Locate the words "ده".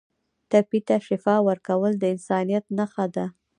3.15-3.25